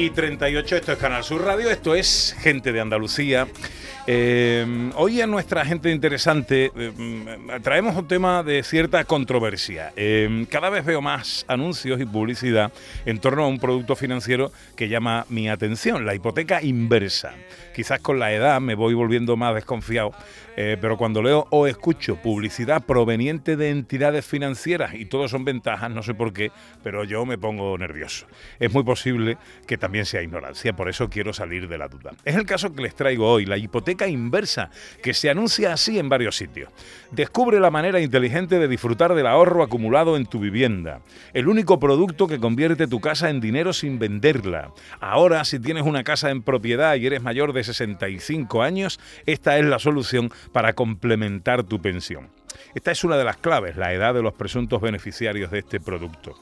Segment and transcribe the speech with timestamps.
[0.00, 3.46] Y 38, esto es Canal Sur Radio, esto es Gente de Andalucía.
[4.06, 6.92] Eh, hoy en nuestra gente interesante eh,
[7.62, 9.92] traemos un tema de cierta controversia.
[9.96, 12.72] Eh, cada vez veo más anuncios y publicidad
[13.04, 17.34] en torno a un producto financiero que llama mi atención, la hipoteca inversa.
[17.74, 20.14] Quizás con la edad me voy volviendo más desconfiado,
[20.56, 25.90] eh, pero cuando leo o escucho publicidad proveniente de entidades financieras y todo son ventajas,
[25.90, 26.50] no sé por qué,
[26.82, 28.26] pero yo me pongo nervioso.
[28.58, 32.12] Es muy posible que también sea ignorancia, por eso quiero salir de la duda.
[32.24, 34.70] Es el caso que les traigo hoy, la hipoteca inversa,
[35.02, 36.70] que se anuncia así en varios sitios.
[37.10, 41.00] Descubre la manera inteligente de disfrutar del ahorro acumulado en tu vivienda.
[41.32, 44.72] El único producto que convierte tu casa en dinero sin venderla.
[45.00, 49.64] Ahora, si tienes una casa en propiedad y eres mayor de 65 años, esta es
[49.64, 52.28] la solución para complementar tu pensión.
[52.74, 56.34] Esta es una de las claves, la edad de los presuntos beneficiarios de este producto.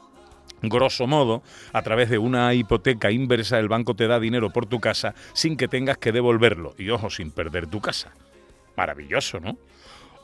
[0.63, 1.43] Grosso modo,
[1.73, 5.57] a través de una hipoteca inversa, el banco te da dinero por tu casa sin
[5.57, 6.75] que tengas que devolverlo.
[6.77, 8.13] Y ojo, sin perder tu casa.
[8.77, 9.57] Maravilloso, ¿no?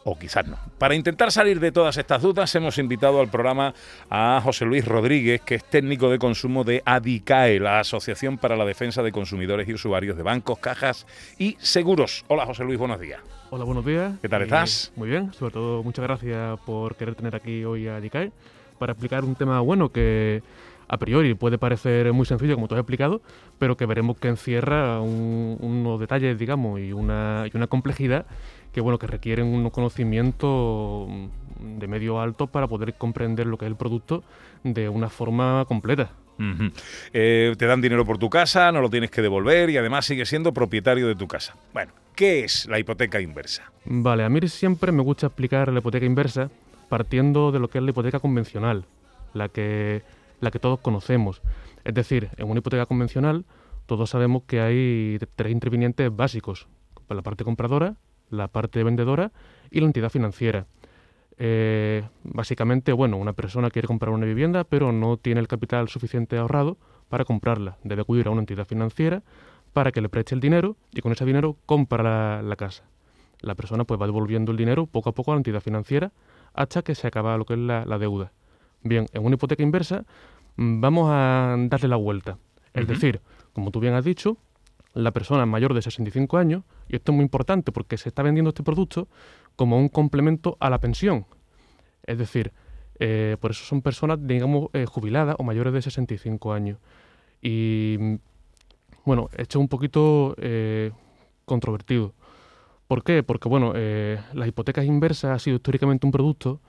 [0.06, 0.58] O quizás no.
[0.76, 3.72] Para intentar salir de todas estas dudas, hemos invitado al programa
[4.10, 8.66] a José Luis Rodríguez, que es técnico de consumo de ADICAE, la Asociación para la
[8.66, 11.06] Defensa de Consumidores y Usuarios de Bancos, Cajas
[11.38, 12.24] y Seguros.
[12.28, 13.20] Hola José Luis, buenos días.
[13.48, 14.12] Hola, buenos días.
[14.20, 14.92] ¿Qué tal Eh, estás?
[14.94, 18.30] Muy bien, sobre todo muchas gracias por querer tener aquí hoy a DICAE
[18.78, 20.42] para explicar un tema bueno que
[20.86, 23.22] a priori puede parecer muy sencillo, como tú has explicado,
[23.58, 28.26] pero que veremos que encierra un- unos detalles, digamos, y una, y una complejidad
[28.74, 33.64] que, bueno, que requieren unos conocimientos mm, de medio alto para poder comprender lo que
[33.64, 34.24] es el producto
[34.64, 36.10] de una forma completa.
[37.12, 40.28] Eh, te dan dinero por tu casa, no lo tienes que devolver y además sigues
[40.28, 41.56] siendo propietario de tu casa.
[41.72, 43.70] Bueno, ¿qué es la hipoteca inversa?
[43.84, 46.50] Vale, a mí siempre me gusta explicar la hipoteca inversa
[46.88, 48.86] partiendo de lo que es la hipoteca convencional,
[49.32, 50.02] la que,
[50.40, 51.40] la que todos conocemos.
[51.84, 53.44] Es decir, en una hipoteca convencional
[53.86, 56.66] todos sabemos que hay tres intervinientes básicos,
[57.08, 57.94] la parte compradora,
[58.30, 59.32] la parte vendedora
[59.70, 60.66] y la entidad financiera.
[61.36, 66.38] Eh, básicamente, bueno, una persona quiere comprar una vivienda pero no tiene el capital suficiente
[66.38, 66.76] ahorrado
[67.08, 67.76] para comprarla.
[67.82, 69.22] Debe acudir a una entidad financiera
[69.72, 72.84] para que le preste el dinero y con ese dinero compra la, la casa.
[73.40, 76.12] La persona pues va devolviendo el dinero poco a poco a la entidad financiera
[76.54, 78.32] hasta que se acaba lo que es la, la deuda.
[78.82, 80.04] Bien, en una hipoteca inversa
[80.56, 82.38] vamos a darle la vuelta.
[82.72, 83.20] Es decir,
[83.52, 84.36] como tú bien has dicho,
[84.94, 88.50] la persona mayor de 65 años, y esto es muy importante porque se está vendiendo
[88.50, 89.08] este producto
[89.56, 91.26] como un complemento a la pensión.
[92.06, 92.52] Es decir,
[92.98, 96.78] eh, por eso son personas, digamos, eh, jubiladas o mayores de 65 años.
[97.40, 97.96] Y
[99.04, 100.90] bueno, esto es un poquito eh,
[101.44, 102.14] controvertido.
[102.86, 103.22] ¿Por qué?
[103.22, 106.60] Porque bueno, eh, las hipotecas inversas ha sido históricamente un producto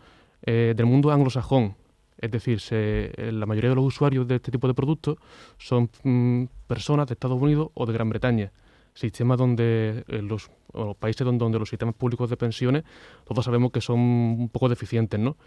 [0.46, 1.76] del mundo anglosajón.
[2.20, 5.18] Es decir, se- la mayoría de los usuarios de este tipo de productos
[5.58, 8.52] son mm, personas de Estados Unidos o de Gran Bretaña.
[8.96, 12.84] Sistemas donde eh, los o países donde, donde los sistemas públicos de pensiones
[13.26, 15.38] todos sabemos que son un poco deficientes, ¿no?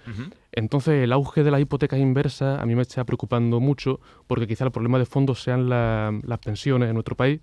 [0.53, 4.65] Entonces, el auge de las hipotecas inversas a mí me está preocupando mucho porque quizá
[4.65, 7.41] el problema de fondo sean la- las pensiones en nuestro país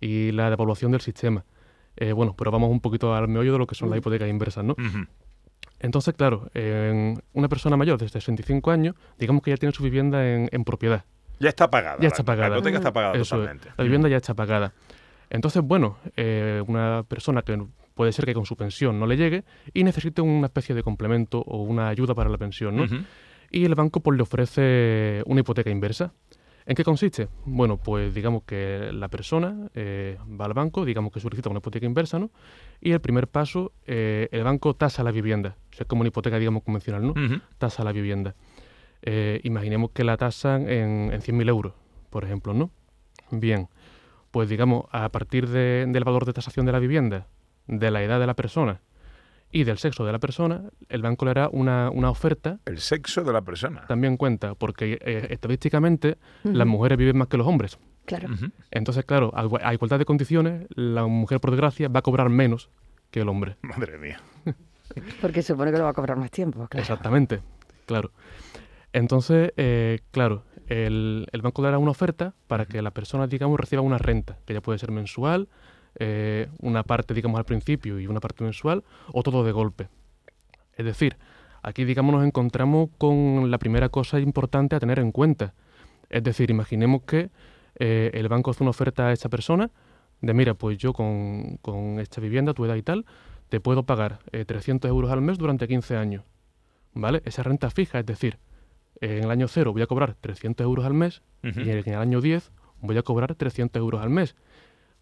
[0.00, 1.44] y la devaluación del sistema.
[1.96, 4.64] Eh, bueno, pero vamos un poquito al meollo de lo que son las hipotecas inversas,
[4.64, 4.74] ¿no?
[5.80, 10.26] Entonces, claro, en una persona mayor de 65 años, digamos que ya tiene su vivienda
[10.26, 11.04] en, en propiedad.
[11.40, 11.98] Ya está pagada.
[12.00, 12.48] Ya está la- pagada.
[12.50, 13.68] La hipoteca está pagada Eso es, totalmente.
[13.76, 14.72] la vivienda ya está pagada.
[15.32, 17.58] Entonces, bueno, eh, una persona que
[17.94, 21.40] puede ser que con su pensión no le llegue y necesite una especie de complemento
[21.40, 22.86] o una ayuda para la pensión, ¿no?
[23.50, 26.12] Y el banco pues le ofrece una hipoteca inversa.
[26.66, 27.28] ¿En qué consiste?
[27.46, 31.86] Bueno, pues digamos que la persona eh, va al banco, digamos que solicita una hipoteca
[31.86, 32.30] inversa, ¿no?
[32.80, 35.56] Y el primer paso, eh, el banco tasa la vivienda.
[35.72, 37.14] O sea, es como una hipoteca, digamos, convencional, ¿no?
[37.56, 38.34] Tasa la vivienda.
[39.00, 41.72] Eh, imaginemos que la tasan en, en 100.000 euros,
[42.10, 42.70] por ejemplo, ¿no?
[43.30, 43.68] Bien,
[44.32, 47.28] pues digamos, a partir de- del valor de tasación de la vivienda,
[47.68, 48.80] de la edad de la persona
[49.52, 53.22] y del sexo de la persona, el banco le hará una, una oferta El sexo
[53.22, 53.86] de la persona.
[53.86, 57.78] también cuenta, porque eh, estadísticamente las mujeres viven más que los hombres.
[58.06, 58.30] Claro.
[58.72, 62.68] Entonces, claro, a, a igualdad de condiciones, la mujer, por desgracia, va a cobrar menos
[63.12, 63.56] que el hombre.
[63.62, 64.20] Madre mía.
[65.20, 66.82] Porque supone que lo va a cobrar más tiempo, claro.
[66.82, 67.40] Exactamente,
[67.86, 68.10] claro.
[68.92, 73.82] Entonces, eh, claro, el, el banco dará una oferta para que la persona, digamos, reciba
[73.82, 75.48] una renta, que ya puede ser mensual,
[75.98, 79.88] eh, una parte, digamos, al principio y una parte mensual, o todo de golpe.
[80.76, 81.16] Es decir,
[81.62, 85.54] aquí, digamos, nos encontramos con la primera cosa importante a tener en cuenta.
[86.10, 87.30] Es decir, imaginemos que
[87.78, 89.70] eh, el banco hace una oferta a esta persona
[90.20, 93.06] de, mira, pues yo con, con esta vivienda, tu edad y tal,
[93.48, 96.24] te puedo pagar 300 euros al mes durante 15 años.
[96.94, 97.22] ¿Vale?
[97.24, 98.38] Esa renta fija, es decir,
[99.00, 102.20] en el año 0 voy a cobrar 300 euros al mes y en el año
[102.20, 104.36] 10 voy a cobrar 300 euros al mes.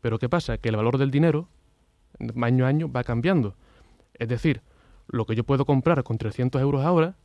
[0.00, 0.58] Pero ¿qué pasa?
[0.58, 1.48] Que el valor del dinero
[2.42, 3.56] año a año va cambiando.
[4.14, 4.62] Es decir,
[5.08, 7.16] lo que yo puedo comprar con 300 euros ahora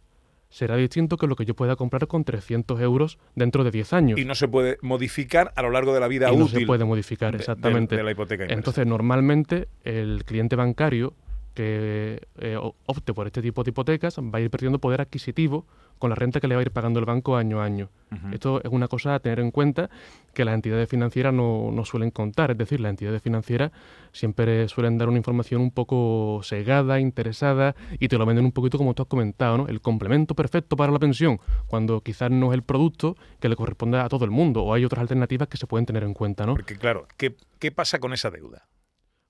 [0.49, 4.19] será distinto que lo que yo pueda comprar con 300 euros dentro de 10 años.
[4.19, 6.39] Y no se puede modificar a lo largo de la vida y útil.
[6.39, 7.95] No se puede modificar, exactamente.
[7.95, 8.57] De, la hipoteca inversa.
[8.57, 11.13] Entonces, normalmente, el cliente bancario
[11.55, 15.65] que eh, opte por este tipo de hipotecas va a ir perdiendo poder adquisitivo
[15.97, 17.89] con la renta que le va a ir pagando el banco año a año.
[18.31, 19.89] Esto es una cosa a tener en cuenta
[20.33, 23.71] que las entidades financieras no, no, suelen contar, es decir, las entidades financieras
[24.13, 28.77] siempre suelen dar una información un poco segada, interesada y te lo venden un poquito
[28.77, 29.67] como tú has comentado, ¿no?
[29.67, 33.97] El complemento perfecto para la pensión, cuando quizás no es el producto que le corresponde
[33.97, 36.53] a todo el mundo o hay otras alternativas que se pueden tener en cuenta, ¿no?
[36.53, 38.65] Porque claro, ¿qué, qué pasa con esa deuda?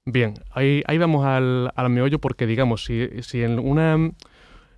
[0.08, 4.12] Bien, ahí, ahí vamos al, al meollo porque, digamos, si, si, en una,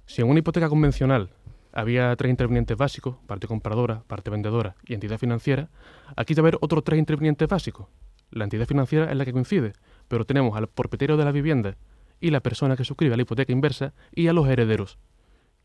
[0.06, 1.31] si en una hipoteca convencional
[1.74, 5.69] había tres intervinientes básicos, parte compradora, parte vendedora y entidad financiera,
[6.15, 7.88] aquí va a haber otros tres intervinientes básicos.
[8.31, 9.74] La entidad financiera es la que coincide,
[10.07, 11.75] pero tenemos al propietario de la vivienda
[12.21, 14.97] y la persona que suscribe la hipoteca inversa y a los herederos,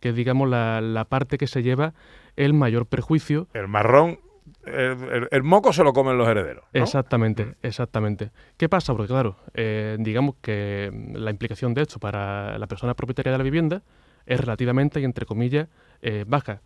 [0.00, 1.94] que es, digamos, la, la parte que se lleva
[2.34, 3.46] el mayor perjuicio.
[3.54, 4.18] El marrón
[4.64, 4.74] el,
[5.10, 6.64] el, el, moco se lo comen los herederos.
[6.72, 6.82] ¿no?
[6.82, 8.30] Exactamente, exactamente.
[8.56, 8.92] ¿Qué pasa?
[8.94, 13.44] Porque claro, eh, digamos que la implicación de esto para la persona propietaria de la
[13.44, 13.82] vivienda
[14.26, 15.68] es relativamente y entre comillas
[16.00, 16.60] eh, baja,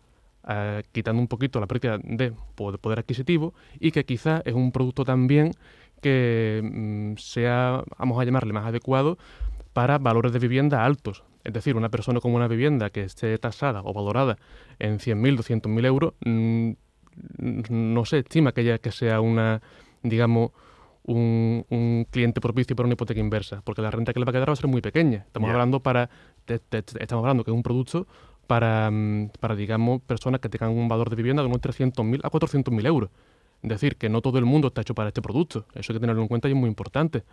[0.47, 5.03] eh, quitando un poquito la pérdida de poder adquisitivo y que quizás es un producto
[5.03, 5.51] también
[6.01, 9.17] que mm, sea, vamos a llamarle, más adecuado
[9.73, 11.23] para valores de vivienda altos.
[11.43, 14.37] Es decir, una persona con una vivienda que esté tasada o valorada
[14.79, 16.71] en 100.000, 200.000 euros, mmm,
[17.37, 19.61] no se estima que, que sea una,
[20.03, 20.51] digamos,
[21.03, 24.33] un, un, cliente propicio para una hipoteca inversa, porque la renta que le va a
[24.33, 25.23] quedar va a ser muy pequeña.
[25.27, 25.53] Estamos yeah.
[25.53, 26.09] hablando para,
[26.45, 28.07] te, te, estamos hablando que es un producto
[28.45, 32.29] para, mm, para, digamos, personas que tengan un valor de vivienda de unos 300.000 a
[32.29, 33.09] 400.000 euros.
[33.63, 35.65] Es decir, que no todo el mundo está hecho para este producto.
[35.73, 37.23] Eso hay que tenerlo en cuenta y es muy importante.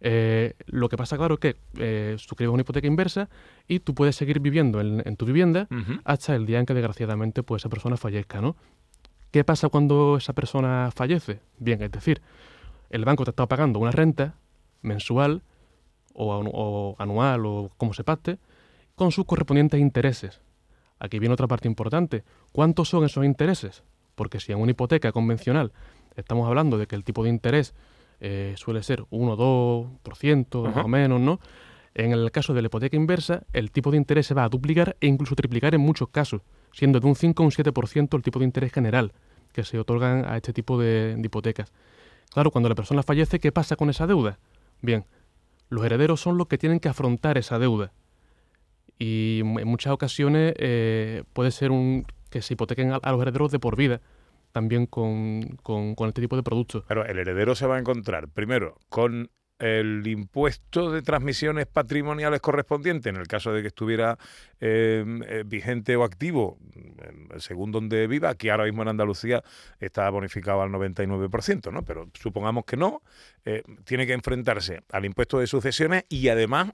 [0.00, 3.30] Eh, lo que pasa, claro, es que eh, suscribes una hipoteca inversa
[3.66, 6.00] y tú puedes seguir viviendo en, en tu vivienda uh -huh.
[6.04, 8.56] hasta el día en que desgraciadamente pues, esa persona fallezca, ¿no?
[9.34, 11.40] ¿Qué pasa cuando esa persona fallece?
[11.58, 12.22] Bien, es decir,
[12.88, 14.36] el banco te está pagando una renta
[14.80, 15.42] mensual
[16.12, 18.38] o, o anual o como se pacte
[18.94, 20.40] con sus correspondientes intereses.
[21.00, 22.22] Aquí viene otra parte importante.
[22.52, 23.82] ¿Cuántos son esos intereses?
[24.14, 25.72] Porque si en una hipoteca convencional
[26.14, 27.74] estamos hablando de que el tipo de interés
[28.20, 30.74] eh, suele ser 1 o 2% uh -huh.
[30.76, 31.40] más o menos, ¿no?
[31.94, 34.96] En el caso de la hipoteca inversa, el tipo de interés se va a duplicar
[35.00, 36.42] e incluso triplicar en muchos casos,
[36.74, 39.12] siendo de un 5 a un 7% el tipo de interés general
[39.52, 41.72] que se otorgan a este tipo de, hipotecas.
[42.32, 44.38] Claro, cuando la persona fallece, ¿qué pasa con esa deuda?
[44.82, 45.04] Bien,
[45.68, 47.92] los herederos son los que tienen que afrontar esa deuda.
[48.98, 51.70] Y en muchas ocasiones eh, puede ser
[52.30, 54.00] que se hipotequen a, los herederos de por vida
[54.50, 56.84] también con, con, con este tipo de productos.
[56.88, 63.08] Pero el heredero se va a encontrar, primero, con el impuesto de transmisiones patrimoniales correspondiente,
[63.08, 64.18] en el caso de que estuviera
[64.60, 66.58] eh, eh, vigente o activo,
[67.38, 69.42] según donde viva, que ahora mismo en Andalucía
[69.78, 71.82] está bonificado al 99%, ¿no?
[71.82, 73.02] Pero supongamos que no,
[73.44, 76.72] eh, tiene que enfrentarse al impuesto de sucesiones y además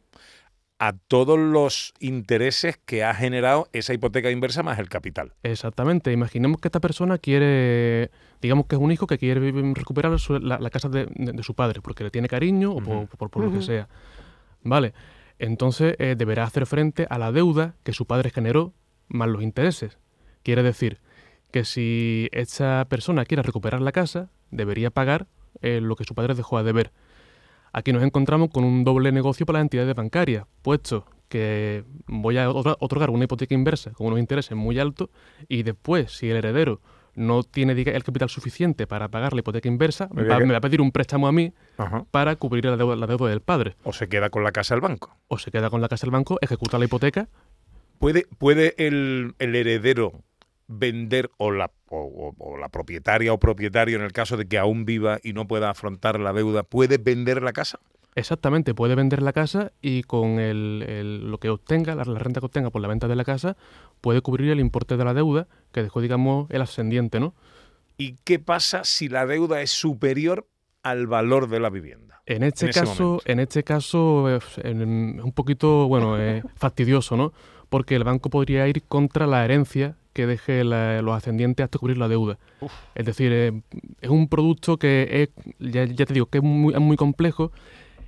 [0.80, 5.34] a todos los intereses que ha generado esa hipoteca inversa más el capital.
[5.42, 6.10] Exactamente.
[6.10, 8.10] Imaginemos que esta persona quiere,
[8.40, 11.42] digamos que es un hijo que quiere recuperar su, la, la, casa de, de, de,
[11.42, 13.02] su padre porque le tiene cariño uh -huh.
[13.02, 13.52] o por, por, por uh -huh.
[13.52, 13.88] lo que sea.
[14.62, 14.94] Vale.
[15.38, 18.72] Entonces eh, deberá hacer frente a la deuda que su padre generó
[19.08, 19.98] más los intereses.
[20.42, 20.98] Quiere decir
[21.52, 25.26] que si esta persona quiere recuperar la casa, debería pagar
[25.60, 26.90] eh, lo que su padre dejó a deber.
[27.72, 32.50] Aquí nos encontramos con un doble negocio para las entidades bancarias, puesto que voy a
[32.50, 35.08] otorgar una hipoteca inversa con unos intereses muy altos
[35.48, 36.80] y después, si el heredero
[37.14, 40.60] no tiene el capital suficiente para pagar la hipoteca inversa, me va, me va a
[40.60, 42.04] pedir un préstamo a mí Ajá.
[42.10, 43.76] para cubrir la deuda, la deuda, del padre.
[43.84, 45.16] O se queda con la casa del banco.
[45.28, 47.28] O se queda con la casa del banco, ejecuta la hipoteca.
[47.98, 50.24] ¿Puede, puede el, el heredero
[50.66, 54.84] vender o la, o, o, la propietaria o propietario, en el caso de que aún
[54.84, 57.80] viva y no pueda afrontar la deuda, puede vender la casa?
[58.14, 62.40] Exactamente, puede vender la casa y con el, el, lo que obtenga, la, la, renta
[62.40, 63.56] que obtenga por la venta de la casa,
[64.00, 67.34] puede cubrir el importe de la deuda que dejó, digamos, el ascendiente, ¿no?
[67.96, 70.48] ¿Y qué pasa si la deuda es superior
[70.82, 72.22] al valor de la vivienda?
[72.26, 77.32] En este en caso, en este caso es un poquito, bueno, eh, fastidioso, ¿no?
[77.68, 81.98] Porque el banco podría ir contra la herencia que deje la- los ascendientes hasta cubrir
[81.98, 82.38] la deuda.
[82.94, 83.62] Es decir, eh,
[84.00, 87.52] es un producto que es, ya, ya te digo, que es muy, es muy complejo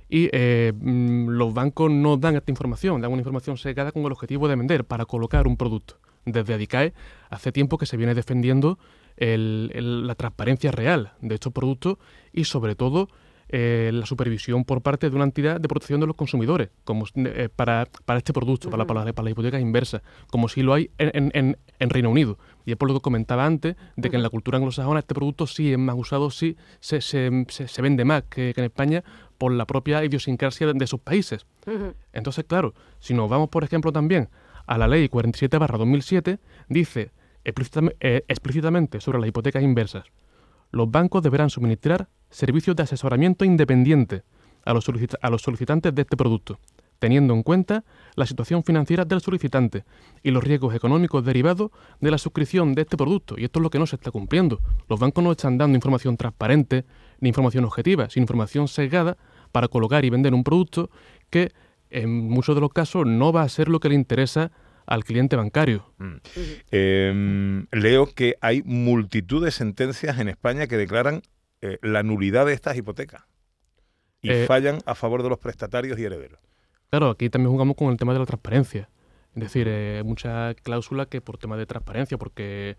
[0.09, 4.11] y eh, mm, los bancos no dan esta información, dan una información secada con el
[4.11, 5.95] objetivo de vender para colocar un producto.
[6.25, 6.93] Desde Adicae
[7.29, 8.77] hace tiempo que se viene defendiendo
[9.17, 11.97] el- el- la transparencia real de estos productos
[12.31, 13.07] y sobre todo
[13.55, 17.49] eh, la supervisión por parte de una entidad de protección de los consumidores como, eh,
[17.55, 20.89] para, para este producto, para, para, la- para la hipoteca inversa, como si lo hay
[20.97, 22.37] en, en- en- Reino Unido.
[22.65, 25.47] Y es por lo que comentaba antes, de que en la cultura anglosajona este producto
[25.47, 29.03] sí es más usado, sí se, se- se- se vende más que, que en España
[29.37, 31.45] por la propia idiosincrasia de, de esos países.
[32.13, 34.29] Entonces, claro, si nos vamos, por ejemplo, también
[34.65, 37.11] a la ley 47-2007, dice
[37.43, 40.05] explícitame- eh, explícitamente sobre las hipotecas inversas.
[40.71, 44.23] Los bancos deberán suministrar servicios de asesoramiento independiente
[44.65, 44.85] a los,
[45.21, 46.57] a los solicitantes de este producto,
[47.03, 47.83] teniendo en cuenta
[48.15, 49.83] la situación financiera del solicitante
[50.21, 51.69] y los riesgos económicos derivados
[51.99, 53.35] de la suscripción de este producto.
[53.37, 54.61] Y esto es lo que no se está cumpliendo.
[54.87, 56.85] Los bancos no están dando información transparente
[57.19, 59.17] ni información objetiva, sino información sesgada
[59.51, 60.89] para colocar y vender un producto
[61.29, 61.51] que
[61.89, 64.53] en muchos de los casos no va a ser lo que le interesa
[64.85, 65.93] al cliente bancario.
[66.71, 71.21] Eh, leo que hay multitud de sentencias en España que declaran
[71.59, 73.23] eh, la nulidad de estas hipotecas
[74.21, 76.39] y Eh, fallan a favor de los prestatarios y herederos.
[76.93, 78.87] Claro, aquí también jugamos con el tema de la transparencia.
[79.33, 82.77] Es decir, eh, muchas cláusulas que por tema de transparencia, porque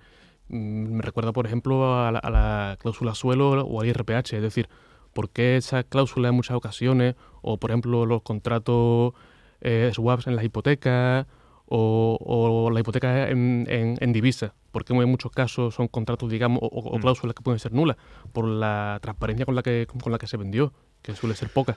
[0.50, 4.34] mm, me recuerda, por ejemplo, a la, a la cláusula suelo o al IRPH.
[4.34, 4.68] Es decir,
[5.14, 9.14] ¿por qué esas cláusulas en muchas ocasiones, o por ejemplo los contratos
[9.60, 11.26] eh, swaps en las hipotecas,
[11.66, 14.54] o, o la hipoteca en, en, en divisa?
[14.70, 17.00] Porque en muchos casos son contratos, digamos, o, o Mm.
[17.00, 17.96] cláusulas que pueden ser nulas
[18.32, 21.76] por la transparencia con la que, con la que se vendió, que suele ser poca.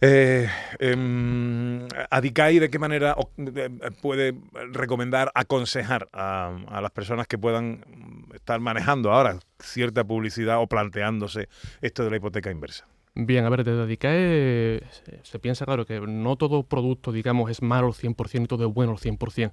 [0.00, 4.34] Eh, em, Adicai, ¿de qué manera eh, puede
[4.72, 7.84] recomendar, aconsejar a, las personas que puedan
[8.32, 11.48] estar manejando ahora cierta publicidad o planteándose
[11.80, 12.86] esto de la hipoteca inversa?
[13.16, 17.60] Bien, a ver, desde Adicae se, se piensa, claro, que no todo producto, digamos, es
[17.60, 19.46] malo al 100% y todo es bueno al 100%.
[19.46, 19.52] Es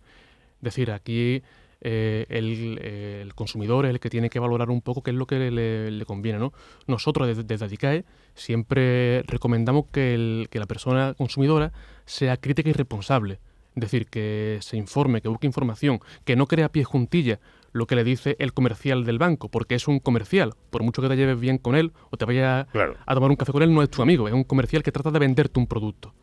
[0.61, 1.41] decir, aquí
[1.81, 5.17] eh, el, eh, el consumidor es el que tiene que valorar un poco qué es
[5.17, 6.53] lo que le, le conviene, ¿no?
[6.87, 11.71] Nosotros desde, desde Adicae siempre recomendamos que, el- que la persona consumidora
[12.05, 13.39] sea crítica y responsable.
[13.75, 17.39] Es decir, que se informe, que busque información, que no crea pie juntilla
[17.73, 20.53] lo que le dice el comercial del banco, porque es un comercial.
[20.69, 22.95] Por mucho que te lleves bien con él o te vaya Claro.
[23.05, 25.11] a tomar un café con él, no es tu amigo, es un comercial que trata
[25.11, 26.13] de venderte un producto.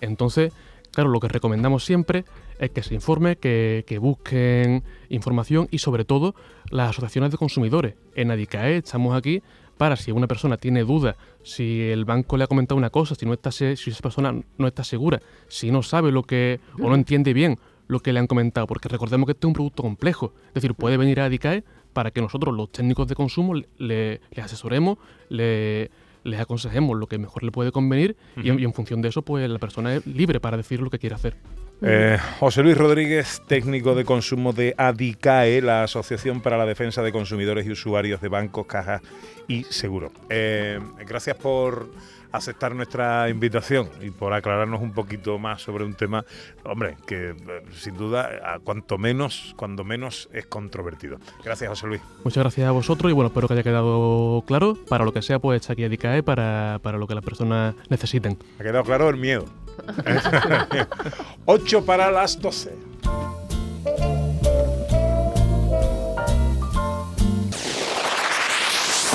[0.00, 0.52] Entonces,
[0.92, 2.24] claro, lo que recomendamos siempre
[2.58, 6.34] es que se informe, que, que busquen información y sobre todo
[6.70, 7.94] las asociaciones de consumidores.
[8.14, 9.42] En Adicae estamos aquí
[9.76, 13.26] para si una persona tiene dudas, si el banco le ha comentado una cosa, si
[13.26, 16.94] no está si esa persona no está segura, si no sabe lo que o no
[16.94, 17.58] entiende bien
[17.88, 20.74] lo que le han comentado, porque recordemos que este es un producto complejo, es decir,
[20.74, 25.90] puede venir a Adicae para que nosotros los técnicos de consumo le, le asesoremos, le,
[26.24, 29.22] les aconsejemos lo que mejor le puede convenir y, en, y en función de eso
[29.22, 31.36] pues la persona es libre para decir lo que quiere hacer.
[31.84, 37.10] Eh, José Luis Rodríguez, técnico de consumo de ADICAE, la Asociación para la Defensa de
[37.10, 39.02] Consumidores y Usuarios de Bancos, Cajas
[39.48, 40.12] y Seguros.
[40.30, 41.90] Eh, gracias por
[42.32, 46.24] aceptar nuestra invitación y por aclararnos un poquito más sobre un tema,
[46.64, 47.34] hombre, que eh,
[47.72, 51.18] sin duda, a cuanto menos, cuando menos es controvertido.
[51.44, 52.00] Gracias, José Luis.
[52.24, 54.76] Muchas gracias a vosotros y bueno, espero que haya quedado claro.
[54.88, 58.38] Para lo que sea, pues está aquí Adicae para, para lo que las personas necesiten.
[58.58, 59.44] ¿Ha quedado claro el miedo?
[61.46, 62.92] 8 para las 12.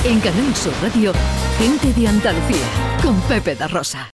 [0.07, 1.12] En Canal Sur Radio,
[1.57, 2.65] gente de Andalucía,
[3.08, 4.06] con Pepe da Rosa.